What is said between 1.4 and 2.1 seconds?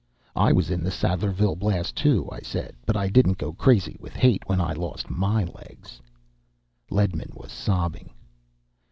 Blast,